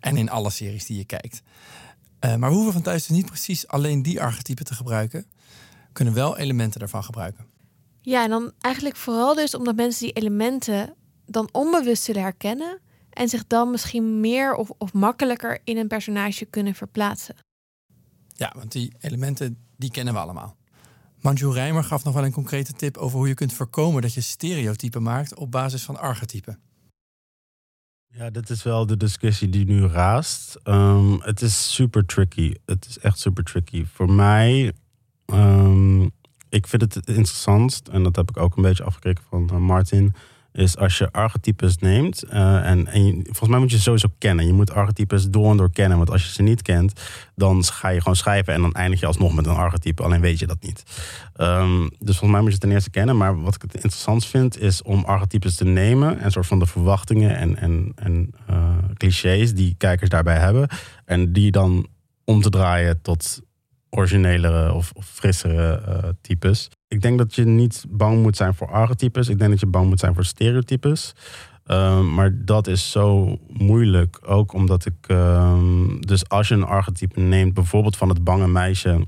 [0.01, 1.43] en in alle series die je kijkt.
[2.25, 5.27] Uh, maar we hoeven van thuis dus niet precies alleen die archetypen te gebruiken.
[5.87, 7.47] We kunnen wel elementen daarvan gebruiken.
[8.03, 10.95] Ja, en dan eigenlijk vooral dus omdat mensen die elementen
[11.27, 12.79] dan onbewust zullen herkennen.
[13.11, 17.35] En zich dan misschien meer of, of makkelijker in een personage kunnen verplaatsen.
[18.27, 20.57] Ja, want die elementen die kennen we allemaal.
[21.21, 24.21] Manju Rijmer gaf nog wel een concrete tip over hoe je kunt voorkomen dat je
[24.21, 26.59] stereotypen maakt op basis van archetypen.
[28.07, 30.59] Ja, dit is wel de discussie die nu raast.
[30.65, 32.55] Um, het is super tricky.
[32.65, 33.87] Het is echt super tricky.
[33.87, 34.73] Voor mij,
[35.27, 36.11] um,
[36.49, 40.15] ik vind het interessantst, en dat heb ik ook een beetje afgekeken van uh, Martin
[40.53, 42.25] is als je archetypes neemt.
[42.33, 44.47] Uh, en, en volgens mij moet je ze sowieso kennen.
[44.47, 45.97] Je moet archetypes door en door kennen.
[45.97, 46.93] Want als je ze niet kent,
[47.35, 48.55] dan ga je gewoon schrijven.
[48.55, 50.03] En dan eindig je alsnog met een archetype.
[50.03, 50.83] Alleen weet je dat niet.
[51.37, 53.17] Um, dus volgens mij moet je ze ten eerste kennen.
[53.17, 56.19] Maar wat ik het interessant vind, is om archetypes te nemen.
[56.21, 60.69] En soort van de verwachtingen en, en, en uh, clichés die kijkers daarbij hebben.
[61.05, 61.87] En die dan
[62.25, 63.41] om te draaien tot
[63.91, 66.69] originelere of, of frissere uh, types.
[66.89, 69.29] Ik denk dat je niet bang moet zijn voor archetypes.
[69.29, 71.15] Ik denk dat je bang moet zijn voor stereotypes.
[71.67, 74.19] Um, maar dat is zo moeilijk.
[74.27, 75.09] Ook omdat ik.
[75.09, 79.07] Um, dus als je een archetype neemt, bijvoorbeeld van het bange meisje.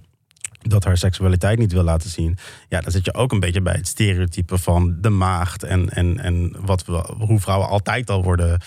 [0.62, 2.38] Dat haar seksualiteit niet wil laten zien.
[2.68, 5.62] Ja, dan zit je ook een beetje bij het stereotype van de maagd.
[5.62, 6.84] En, en, en wat
[7.18, 8.60] hoe vrouwen altijd al worden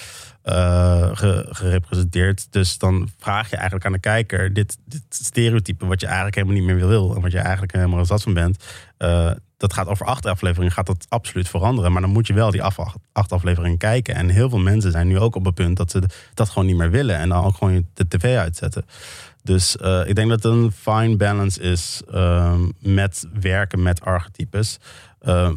[0.46, 1.10] uh,
[1.50, 2.48] gerepresenteerd.
[2.50, 6.58] Dus dan vraag je eigenlijk aan de kijker: dit, dit stereotype, wat je eigenlijk helemaal
[6.58, 8.64] niet meer wil en wat je eigenlijk helemaal zat van bent,
[8.98, 11.92] uh, dat gaat over acht afleveringen, gaat dat absoluut veranderen.
[11.92, 12.64] Maar dan moet je wel die
[13.12, 14.16] acht afleveringen kijken.
[14.16, 16.04] En heel veel mensen zijn nu ook op het punt dat ze
[16.34, 18.86] dat gewoon niet meer willen en dan ook gewoon de tv uitzetten.
[19.46, 22.02] Dus uh, ik denk dat het een fine balance is
[22.80, 24.78] met werken met archetypes.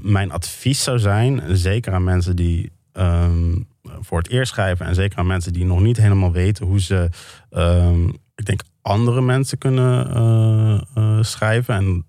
[0.02, 3.66] mijn advies zou zijn, zeker aan mensen die um,
[4.00, 4.86] voor het eerst schrijven.
[4.86, 7.08] En zeker aan mensen die nog niet helemaal weten hoe ze,
[7.50, 11.74] um, ik denk, andere mensen kunnen eh, eh, schrijven.
[11.74, 12.04] En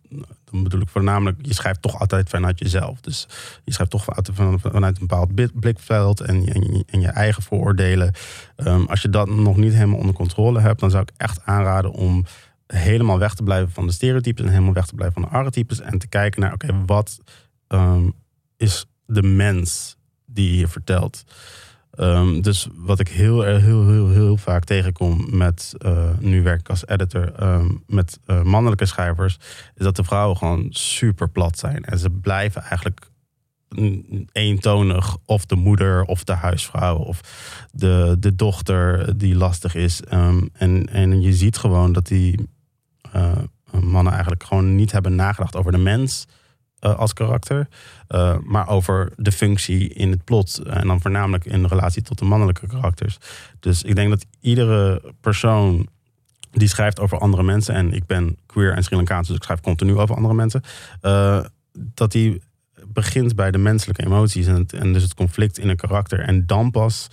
[0.52, 3.02] dan bedoel ik voornamelijk, je schrijft toch altijd vanuit jezelf.
[3.02, 3.28] Dus
[3.64, 8.14] je schrijft toch vanuit, vanuit een bepaald blikveld en je, en je, eigen vooroordelen.
[8.56, 11.92] Ehm, als je dat nog niet helemaal onder controle hebt, dan zou ik echt aanraden
[11.92, 12.26] om
[12.68, 15.80] helemaal weg te blijven van de stereotypes en helemaal weg te blijven van de archetypes.
[15.80, 17.20] En te kijken naar, oké, wat
[17.68, 18.14] um,
[18.58, 21.24] is de mens die je vertelt?
[22.02, 26.70] Um, dus wat ik heel, heel, heel, heel vaak tegenkom met, uh, nu werk ik
[26.70, 29.38] als editor, um, met uh, mannelijke schrijvers,
[29.76, 31.84] is dat de vrouwen gewoon super plat zijn.
[31.84, 33.10] En ze blijven eigenlijk
[34.32, 37.22] eentonig of de moeder of de huisvrouw of
[37.72, 40.02] de, de dochter die lastig is.
[40.14, 42.50] Um, en, en je ziet gewoon dat die
[43.16, 43.32] uh,
[43.82, 46.26] mannen eigenlijk gewoon niet hebben nagedacht over de mens
[46.82, 47.68] uh, als karakter,
[48.10, 50.58] uh, maar over de functie in het plot.
[50.58, 53.18] En dan voornamelijk in relatie tot de mannelijke karakters.
[53.60, 55.88] Dus ik denk dat iedere persoon
[56.52, 59.62] die schrijft over andere mensen, en ik ben queer en Sri Lankaans, dus ik schrijf
[59.62, 60.62] continu over andere mensen,
[61.74, 62.42] dat die
[62.88, 66.20] begint bij de menselijke emoties en, dus het conflict in een karakter.
[66.20, 67.08] En dan pas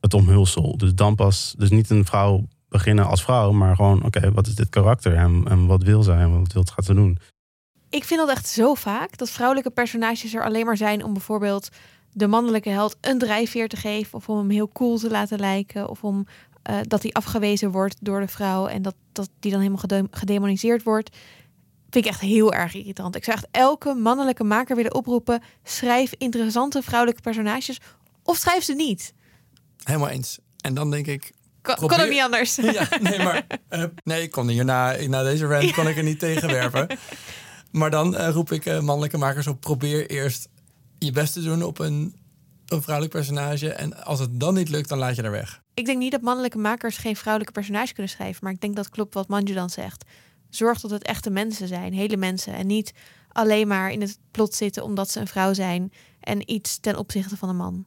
[0.00, 0.76] het omhulsel.
[0.76, 4.54] Dus dan pas, dus niet een vrouw beginnen als vrouw, maar gewoon, oké, wat is
[4.54, 7.18] dit karakter en, en wat wil zij en wat gaat ze doen?
[7.94, 11.68] Ik vind dat echt zo vaak dat vrouwelijke personages er alleen maar zijn om bijvoorbeeld
[12.12, 15.88] de mannelijke held een drijfveer te geven of om hem heel cool te laten lijken
[15.88, 16.26] of om
[16.70, 20.82] uh, dat hij afgewezen wordt door de vrouw en dat, dat die dan helemaal gedemoniseerd
[20.82, 21.16] wordt.
[21.90, 23.16] Vind ik echt heel erg irritant.
[23.16, 27.80] Ik zou echt elke mannelijke maker willen oproepen: schrijf interessante vrouwelijke personages
[28.22, 29.14] of schrijf ze niet.
[29.84, 30.38] Helemaal eens.
[30.60, 31.96] En dan denk ik, Kon, probeer...
[31.96, 32.56] kon ook niet anders.
[32.78, 36.02] Ja, nee, maar uh, nee, ik kon hier na, na deze rant kon ik er
[36.02, 36.86] niet tegenwerpen.
[37.74, 40.48] Maar dan uh, roep ik uh, mannelijke makers op: probeer eerst
[40.98, 42.14] je best te doen op een,
[42.66, 43.72] een vrouwelijk personage.
[43.72, 45.62] En als het dan niet lukt, dan laat je er weg.
[45.74, 48.40] Ik denk niet dat mannelijke makers geen vrouwelijke personage kunnen schrijven.
[48.44, 50.04] Maar ik denk dat klopt wat Manju dan zegt.
[50.48, 52.54] Zorg dat het echte mensen zijn, hele mensen.
[52.54, 52.92] En niet
[53.28, 57.36] alleen maar in het plot zitten omdat ze een vrouw zijn en iets ten opzichte
[57.36, 57.84] van een man.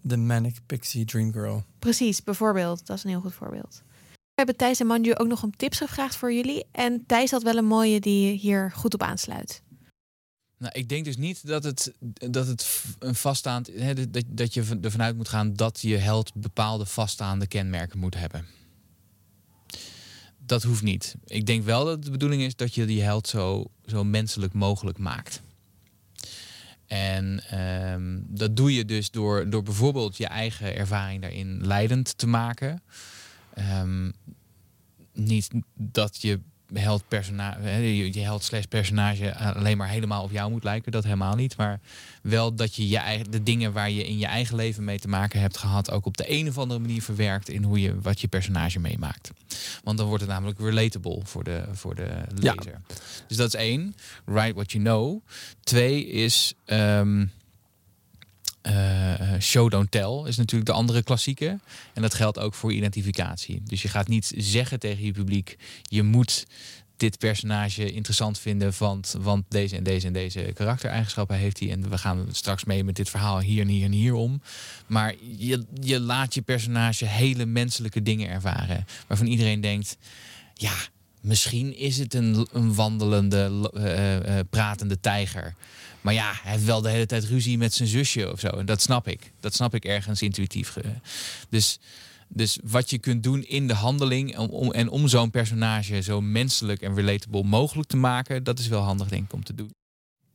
[0.00, 1.64] De Manic Pixie Dream Girl.
[1.78, 2.86] Precies, bijvoorbeeld.
[2.86, 3.82] Dat is een heel goed voorbeeld.
[4.42, 6.64] Hebben Thijs en Manju ook nog om tips gevraagd voor jullie.
[6.72, 9.62] En Thijs had wel een mooie die hier goed op aansluit.
[10.58, 13.70] Nou, ik denk dus niet dat het, dat het een vaststaand.
[13.74, 18.14] Hè, dat, dat je ervan uit moet gaan dat je held bepaalde vaststaande kenmerken moet
[18.14, 18.46] hebben.
[20.38, 21.14] Dat hoeft niet.
[21.24, 24.98] Ik denk wel dat de bedoeling is dat je die held zo, zo menselijk mogelijk
[24.98, 25.42] maakt.
[26.86, 32.26] En ehm, dat doe je dus door, door bijvoorbeeld je eigen ervaring daarin leidend te
[32.26, 32.82] maken.
[33.54, 34.10] Ehm,
[35.12, 36.40] niet dat je
[36.80, 41.34] held personage, je held slash personage alleen maar helemaal op jou moet lijken, dat helemaal
[41.34, 41.56] niet.
[41.56, 41.80] Maar
[42.22, 45.08] wel dat je, je eigen, de dingen waar je in je eigen leven mee te
[45.08, 48.20] maken hebt gehad, ook op de een of andere manier verwerkt in hoe je wat
[48.20, 49.30] je personage meemaakt.
[49.84, 52.80] Want dan wordt het namelijk relatable voor de, voor de lezer.
[53.26, 53.94] Dus dat is één.
[54.24, 55.20] Write what you know.
[55.60, 56.54] Twee is.
[56.66, 57.30] Um,
[58.66, 61.58] uh, show don't tell is natuurlijk de andere klassieke.
[61.92, 63.62] En dat geldt ook voor identificatie.
[63.64, 66.46] Dus je gaat niet zeggen tegen je publiek: je moet
[66.96, 71.70] dit personage interessant vinden, want, want deze en deze en deze karaktereigenschappen heeft hij.
[71.70, 74.42] En we gaan straks mee met dit verhaal hier en hier en hier om.
[74.86, 78.84] Maar je, je laat je personage hele menselijke dingen ervaren.
[79.06, 79.96] Waarvan iedereen denkt:
[80.54, 80.74] ja,
[81.20, 85.54] misschien is het een, een wandelende, uh, pratende tijger.
[86.02, 88.48] Maar ja, hij heeft wel de hele tijd ruzie met zijn zusje of zo.
[88.48, 89.32] En dat snap ik.
[89.40, 90.76] Dat snap ik ergens intuïtief.
[91.48, 91.78] Dus,
[92.28, 96.80] dus wat je kunt doen in de handeling om, en om zo'n personage zo menselijk
[96.80, 99.70] en relatable mogelijk te maken, dat is wel handig denk ik om te doen.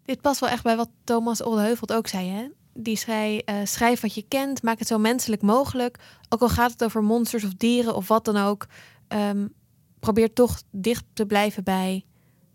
[0.05, 2.47] Dit past wel echt bij wat Thomas Oldeheuvelt ook zei, hè?
[2.73, 5.99] Die schrijf, uh, schrijf wat je kent, maak het zo menselijk mogelijk.
[6.29, 8.67] Ook al gaat het over monsters of dieren of wat dan ook.
[9.07, 9.53] Um,
[9.99, 12.05] probeer toch dicht te blijven bij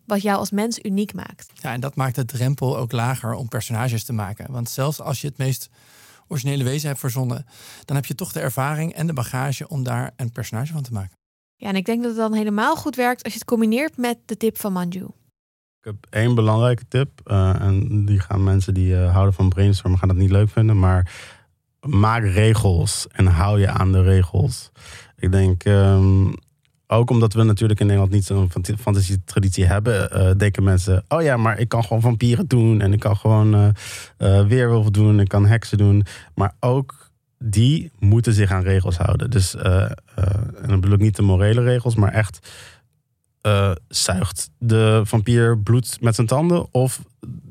[0.06, 1.50] wat jou als mens uniek maakt.
[1.54, 4.52] Ja, en dat maakt de drempel ook lager om personages te maken.
[4.52, 5.68] Want zelfs als je het meest
[6.28, 7.46] originele wezen hebt verzonnen,
[7.84, 10.92] dan heb je toch de ervaring en de bagage om daar een personage van te
[10.92, 11.16] maken.
[11.56, 14.18] Ja, en ik denk dat het dan helemaal goed werkt als je het combineert met
[14.24, 15.04] de tip van Manju.
[15.78, 17.20] Ik heb één belangrijke tip.
[17.24, 20.78] Uh, en die gaan mensen die uh, houden van brainstormen gaan dat niet leuk vinden.
[20.78, 21.12] Maar
[21.80, 24.70] maak regels en hou je aan de regels.
[25.16, 26.34] Ik denk, um,
[26.92, 31.36] ook omdat we natuurlijk in Nederland niet zo'n fantasietraditie hebben, uh, denken mensen: oh ja,
[31.36, 33.68] maar ik kan gewoon vampieren doen en ik kan gewoon uh,
[34.18, 36.04] uh, weerwolf doen, ik kan heksen doen.
[36.34, 39.30] Maar ook die moeten zich aan regels houden.
[39.30, 39.94] Dus, en
[40.66, 42.50] dan bedoel ik niet de morele regels, maar echt.
[43.88, 47.02] zuigt de vampier bloed met zijn tanden of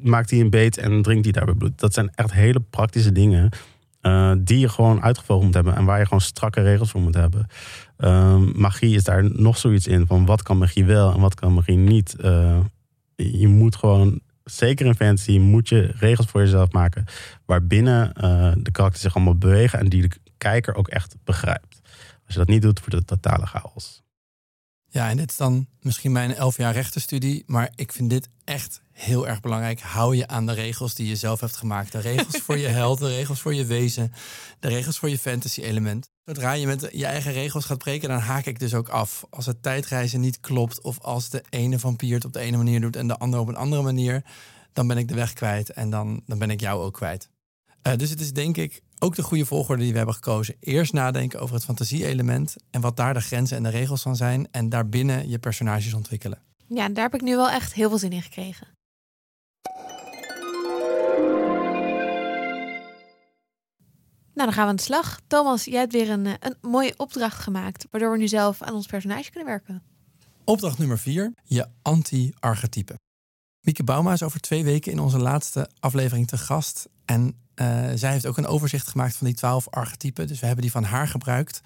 [0.01, 1.79] maakt hij een beet en drinkt hij daarbij bloed?
[1.79, 3.49] Dat zijn echt hele praktische dingen
[4.01, 7.15] eh, die je gewoon uitgevogeld moet hebben en waar je gewoon strakke regels voor moet
[7.15, 7.47] hebben.
[7.97, 11.53] Ehm, magie is daar nog zoiets in van wat kan magie wel en wat kan
[11.53, 12.15] magie niet.
[12.19, 12.59] Uh,
[13.15, 17.05] je moet gewoon, zeker in fantasy, moet je regels voor jezelf maken
[17.45, 21.81] waarbinnen uh, de karakters zich allemaal bewegen en die de kijker ook echt begrijpt.
[22.25, 24.03] Als je dat niet doet, wordt het totale chaos.
[24.93, 28.81] Ja, en dit is dan misschien mijn elf jaar rechtenstudie, maar ik vind dit echt
[28.91, 29.79] heel erg belangrijk.
[29.79, 31.91] Hou je aan de regels die je zelf hebt gemaakt.
[31.91, 34.13] De regels voor je held, de regels voor je wezen,
[34.59, 36.09] de regels voor je fantasy element.
[36.25, 39.25] Zodra je met je eigen regels gaat breken, dan haak ik dus ook af.
[39.29, 42.81] Als het tijdreizen niet klopt of als de ene vampier het op de ene manier
[42.81, 44.23] doet en de andere op een andere manier,
[44.73, 47.29] dan ben ik de weg kwijt en dan, dan ben ik jou ook kwijt.
[47.87, 50.55] Uh, dus het is denk ik ook de goede volgorde die we hebben gekozen.
[50.59, 54.47] Eerst nadenken over het fantasie-element en wat daar de grenzen en de regels van zijn.
[54.51, 56.41] En daarbinnen je personages ontwikkelen.
[56.67, 58.67] Ja, daar heb ik nu wel echt heel veel zin in gekregen.
[64.33, 65.19] Nou, dan gaan we aan de slag.
[65.27, 68.73] Thomas, jij hebt weer een, eh, een mooie opdracht gemaakt, waardoor we nu zelf aan
[68.73, 69.83] ons personage kunnen werken.
[70.43, 72.99] Opdracht nummer 4, je anti-archetype.
[73.61, 76.89] Mieke Bauma is over twee weken in onze laatste aflevering te gast.
[77.05, 80.27] En uh, zij heeft ook een overzicht gemaakt van die twaalf archetypen.
[80.27, 81.61] Dus we hebben die van haar gebruikt.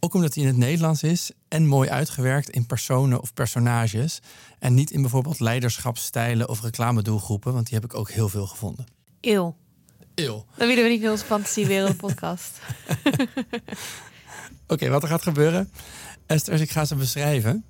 [0.00, 4.20] Ook omdat die in het Nederlands is en mooi uitgewerkt in personen of personages.
[4.58, 8.86] En niet in bijvoorbeeld leiderschapsstijlen of reclamedoelgroepen, want die heb ik ook heel veel gevonden.
[9.20, 9.56] Eeuw.
[10.14, 10.44] Eeuw.
[10.56, 12.58] Dan willen we niet in onze fantasiewereld podcast.
[14.66, 15.70] Oké, wat er gaat gebeuren.
[16.26, 17.64] Esther, ik ga ze beschrijven.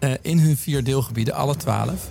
[0.00, 2.10] Uh, in hun vier deelgebieden, alle twaalf.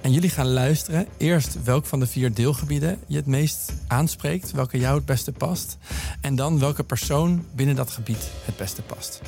[0.00, 4.78] En jullie gaan luisteren eerst welk van de vier deelgebieden je het meest aanspreekt, welke
[4.78, 5.76] jou het beste past.
[6.20, 9.20] En dan welke persoon binnen dat gebied het beste past.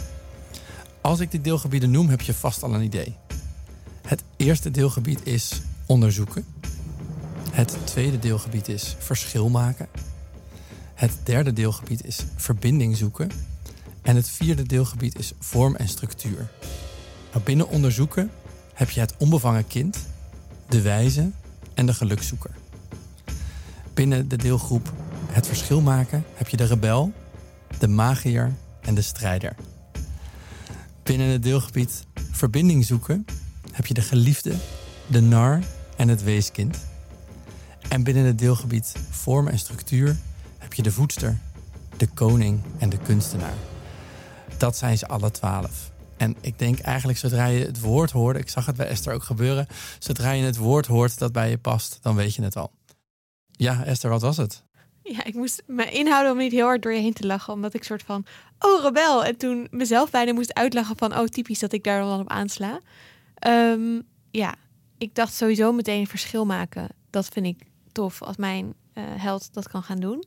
[1.01, 3.17] Als ik die deelgebieden noem, heb je vast al een idee.
[4.03, 6.45] Het eerste deelgebied is onderzoeken.
[7.51, 9.89] Het tweede deelgebied is verschil maken.
[10.95, 13.31] Het derde deelgebied is verbinding zoeken.
[14.03, 16.51] En het vierde deelgebied is vorm en structuur.
[17.33, 18.31] Nou, binnen onderzoeken
[18.75, 19.99] heb je het onbevangen kind
[20.71, 21.31] de wijze
[21.75, 22.51] en de gelukzoeker.
[23.95, 24.93] Binnen de deelgroep
[25.27, 27.13] Het verschil maken heb je de rebel,
[27.79, 29.55] de magier en de strijder.
[31.03, 33.25] Binnen het deelgebied Verbinding zoeken
[33.73, 34.55] heb je de geliefde,
[35.07, 35.63] de nar
[35.97, 36.79] en het weeskind.
[37.89, 40.17] En binnen het deelgebied Vorm en structuur
[40.59, 41.39] heb je de voedster,
[41.97, 43.55] de koning en de kunstenaar.
[44.57, 45.89] Dat zijn ze alle twaalf.
[46.21, 49.23] En ik denk eigenlijk zodra je het woord hoort, ik zag het bij Esther ook
[49.23, 49.67] gebeuren,
[49.99, 52.73] zodra je het woord hoort dat bij je past, dan weet je het al.
[53.51, 54.65] Ja, Esther, wat was het?
[55.03, 57.75] Ja, ik moest me inhouden om niet heel hard door je heen te lachen, omdat
[57.75, 58.25] ik soort van,
[58.59, 62.21] oh rebel, en toen mezelf bijna moest uitlachen van, oh typisch dat ik daar dan
[62.21, 62.81] op aansla.
[63.47, 64.55] Um, ja,
[64.99, 66.89] ik dacht sowieso meteen verschil maken.
[67.11, 70.25] Dat vind ik tof als mijn uh, held dat kan gaan doen.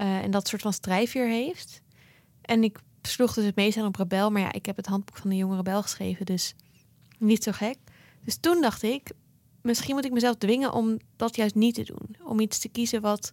[0.00, 1.80] Uh, en dat soort van strijfveer heeft.
[2.40, 4.30] En ik sloeg dus het meest aan op rebel.
[4.30, 6.54] Maar ja, ik heb het handboek van de jonge rebel geschreven, dus
[7.18, 7.76] niet zo gek.
[8.24, 9.12] Dus toen dacht ik,
[9.62, 12.16] misschien moet ik mezelf dwingen om dat juist niet te doen.
[12.24, 13.32] Om iets te kiezen wat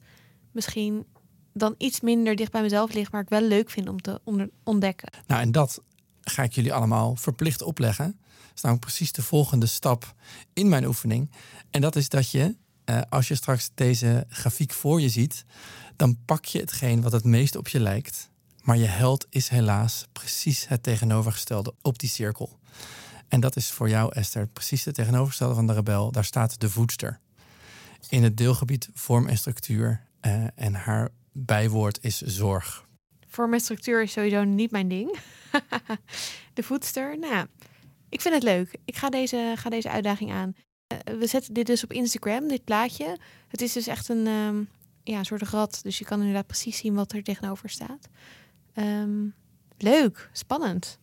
[0.52, 1.06] misschien
[1.54, 4.22] dan iets minder dicht bij mezelf ligt, maar ik wel leuk vind om te
[4.64, 5.12] ontdekken.
[5.28, 5.82] Nou, en dat
[6.22, 8.06] ga ik jullie allemaal verplicht opleggen.
[8.06, 10.16] Dat is namelijk precies de volgende stap
[10.54, 11.32] in mijn oefening.
[11.70, 15.46] En dat is dat je, eh, als je straks deze grafiek voor je ziet,
[15.96, 18.31] dan pak je hetgeen wat het meest op je lijkt
[18.62, 22.60] maar je held is helaas precies het tegenovergestelde op die cirkel.
[23.28, 26.12] En dat is voor jou, Esther, precies het tegenovergestelde van de rebel.
[26.12, 27.20] Daar staat de voedster.
[28.10, 30.06] In het deelgebied vorm en structuur.
[30.22, 32.86] Uh, en haar bijwoord is zorg.
[33.28, 35.18] Vorm en structuur is sowieso niet mijn ding.
[36.54, 37.48] de voedster, nou,
[38.10, 38.76] ik vind het leuk.
[38.86, 40.56] Ik ga deze, ga deze uitdaging aan.
[40.94, 43.18] Uh, we zetten dit dus op Instagram, dit plaatje.
[43.48, 44.70] Het is dus echt een, um,
[45.04, 45.80] ja, een soort rat.
[45.84, 48.10] Dus je kan inderdaad precies zien wat er tegenover staat.
[48.76, 49.34] Um,
[49.78, 51.00] leuk, spannend.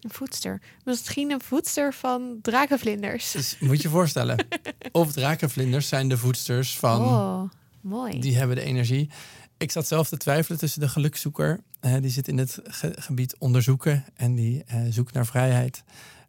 [0.00, 0.60] Een voedster.
[0.84, 3.30] Misschien een voedster van drakenvlinders.
[3.30, 4.46] Dus, moet je voorstellen.
[4.92, 7.00] of drakenvlinders zijn de voedsters van...
[7.00, 7.50] Oh,
[7.80, 8.20] mooi.
[8.20, 9.10] Die hebben de energie.
[9.56, 11.60] Ik zat zelf te twijfelen tussen de gelukzoeker.
[11.80, 14.04] Uh, die zit in het gebied onderzoeken.
[14.14, 15.82] En die uh, zoekt naar vrijheid.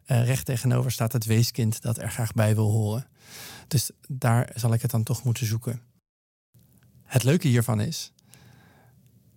[0.06, 3.06] Uh, recht tegenover staat het weeskind dat er graag bij wil horen.
[3.68, 5.80] Dus daar zal ik het dan toch moeten zoeken.
[7.04, 8.12] Het leuke hiervan is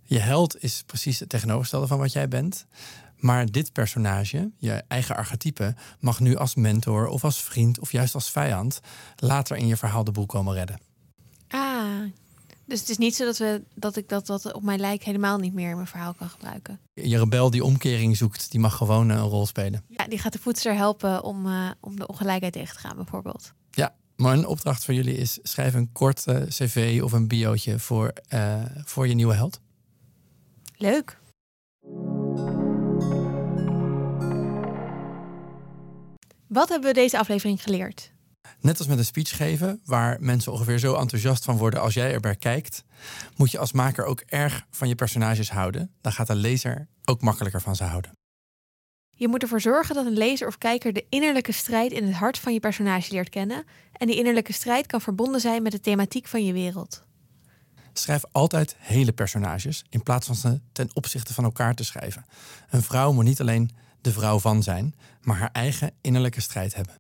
[0.10, 2.66] je held is precies het tegenovergestelde van wat jij bent.
[3.16, 8.14] Maar dit personage, je eigen archetype, mag nu als mentor of als vriend of juist
[8.14, 8.80] als vijand
[9.16, 10.80] later in je verhaal de boel komen redden.
[11.48, 12.04] Ah,
[12.66, 15.38] dus het is niet zo dat, we, dat ik dat, dat op mijn lijk helemaal
[15.38, 16.80] niet meer in mijn verhaal kan gebruiken.
[16.94, 19.84] Je rebel die omkering zoekt, die mag gewoon een rol spelen.
[19.88, 23.54] Ja, die gaat de voedster helpen om, uh, om de ongelijkheid tegen te gaan, bijvoorbeeld.
[23.72, 28.14] Ja, maar een opdracht voor jullie is: schrijf een kort cv of een biootje voor,
[28.34, 29.60] uh, voor je nieuwe held.
[30.82, 31.18] Leuk.
[36.48, 38.12] Wat hebben we deze aflevering geleerd?
[38.60, 42.14] Net als met een speech geven, waar mensen ongeveer zo enthousiast van worden als jij
[42.14, 42.84] erbij kijkt,
[43.36, 45.96] moet je als maker ook erg van je personages houden.
[46.02, 48.12] Dan gaat de lezer ook makkelijker van ze houden.
[49.10, 52.40] Je moet ervoor zorgen dat een lezer of kijker de innerlijke strijd in het hart
[52.40, 53.64] van je personage leert kennen.
[53.92, 57.08] En die innerlijke strijd kan verbonden zijn met de thematiek van je wereld.
[57.94, 62.26] Schrijf altijd hele personages in plaats van ze ten opzichte van elkaar te schrijven.
[62.70, 63.72] Een vrouw moet niet alleen
[64.02, 66.96] de vrouw van zijn, maar haar eigen innerlijke strijd hebben.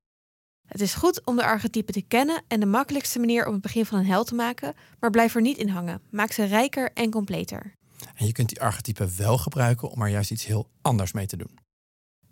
[0.67, 3.85] Het is goed om de archetypen te kennen en de makkelijkste manier om het begin
[3.85, 6.01] van een held te maken, maar blijf er niet in hangen.
[6.09, 7.73] Maak ze rijker en completer.
[8.15, 11.37] En je kunt die archetypen wel gebruiken om er juist iets heel anders mee te
[11.37, 11.59] doen.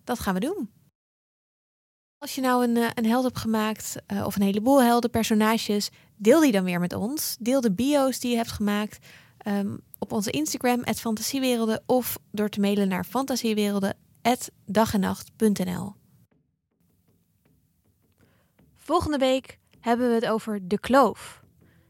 [0.03, 0.69] Dat gaan we doen.
[2.19, 5.89] Als je nou een, eh, een held hebt gemaakt, uh, of een heleboel helden, personages,
[6.15, 7.37] deel die dan weer met ons.
[7.39, 9.05] Deel de bio's die je hebt gemaakt
[9.47, 15.93] um, op onze Instagram, fantasiewerelden, of door te mailen naar fantasiewerelden.dagennacht.nl.
[18.75, 21.41] Volgende week hebben we het over de kloof.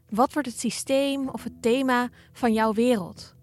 [0.08, 3.34] Wat wordt het systeem of het thema van jouw wereld?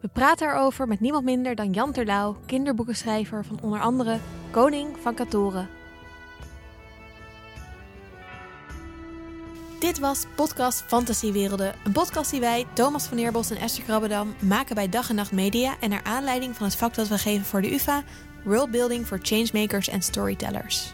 [0.00, 4.18] We praten erover met niemand minder dan Jan Terlouw, kinderboekenschrijver van onder andere
[4.50, 5.81] Koning van Katoren.
[9.92, 14.74] Dit was podcast Fantasiewerelden, een podcast die wij, Thomas van Eerbos en Esther Krabbedam, maken
[14.74, 17.62] bij Dag en Nacht Media en naar aanleiding van het vak dat we geven voor
[17.62, 18.02] de UvA,
[18.44, 20.92] Worldbuilding for Changemakers en Storytellers.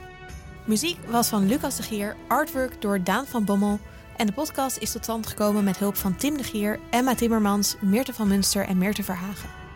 [0.65, 3.81] Muziek was van Lucas de Gier, artwork door Daan van Bommel
[4.17, 7.77] en de podcast is tot stand gekomen met hulp van Tim de Gier, Emma Timmermans,
[7.81, 9.68] Meerte van Munster en Meerte Verhagen.